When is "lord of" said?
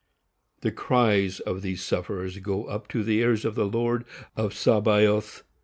3.67-4.51